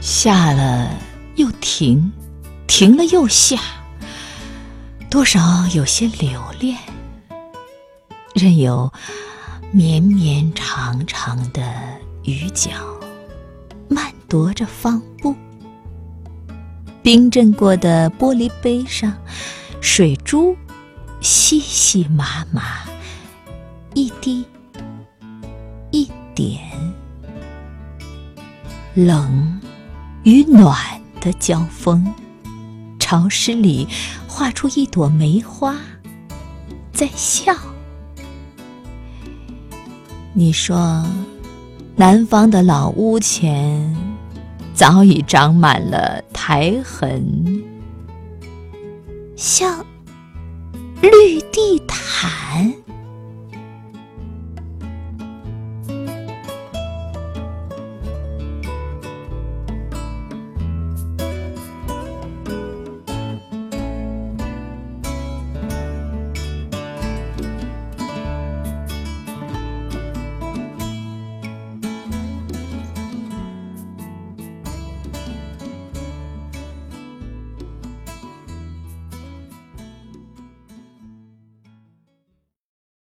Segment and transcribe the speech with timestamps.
[0.00, 0.90] 下了
[1.36, 2.10] 又停，
[2.66, 3.60] 停了又下，
[5.10, 5.40] 多少
[5.74, 6.76] 有些留恋。
[8.34, 8.90] 任由
[9.70, 11.62] 绵绵长长的
[12.22, 12.70] 雨脚
[13.88, 15.34] 漫踱着方步，
[17.02, 19.12] 冰镇过的玻璃杯上，
[19.80, 20.56] 水珠
[21.20, 22.84] 细细麻麻，
[23.94, 24.44] 一滴
[25.90, 26.60] 一点，
[28.94, 29.60] 冷
[30.22, 30.76] 与暖
[31.20, 32.06] 的交锋，
[32.98, 33.88] 潮湿里
[34.28, 35.76] 画出一朵梅花，
[36.92, 37.54] 在笑。
[40.34, 41.04] 你说，
[41.96, 43.96] 南方的老屋前
[44.74, 47.64] 早已长满了苔痕，
[49.36, 49.84] 像
[51.00, 52.72] 绿地毯。